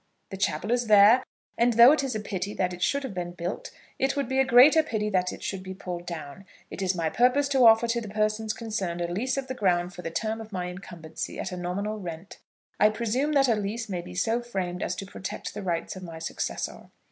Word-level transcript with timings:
The 0.31 0.37
chapel 0.37 0.71
is 0.71 0.87
there, 0.87 1.21
and 1.59 1.73
though 1.73 1.91
it 1.91 2.03
is 2.03 2.15
a 2.15 2.19
pity 2.19 2.55
that 2.55 2.73
it 2.73 2.81
should 2.81 3.03
have 3.03 3.13
been 3.13 3.33
built, 3.33 3.69
it 3.99 4.15
would 4.15 4.27
be 4.27 4.39
a 4.39 4.43
greater 4.45 4.81
pity 4.81 5.11
that 5.11 5.31
it 5.31 5.43
should 5.43 5.61
be 5.61 5.75
pulled 5.75 6.07
down. 6.07 6.45
It 6.71 6.81
is 6.81 6.95
my 6.95 7.07
purpose 7.11 7.47
to 7.49 7.67
offer 7.67 7.87
to 7.89 8.01
the 8.01 8.09
persons 8.09 8.51
concerned 8.51 8.99
a 9.01 9.07
lease 9.11 9.37
of 9.37 9.45
the 9.45 9.53
ground 9.53 9.93
for 9.93 10.01
the 10.01 10.09
term 10.09 10.41
of 10.41 10.51
my 10.51 10.65
incumbency 10.65 11.39
at 11.39 11.51
a 11.51 11.55
nominal 11.57 11.99
rent. 11.99 12.39
I 12.79 12.89
presume 12.89 13.33
that 13.33 13.47
a 13.47 13.53
lease 13.53 13.89
may 13.89 14.01
be 14.01 14.15
so 14.15 14.41
framed 14.41 14.81
as 14.81 14.95
to 14.95 15.05
protect 15.05 15.53
the 15.53 15.61
rights 15.61 15.95
of 15.95 16.01
my 16.01 16.17
successor. 16.17 16.89